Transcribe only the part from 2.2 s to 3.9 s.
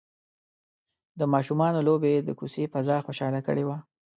کوڅې فضا خوشحاله کړې وه.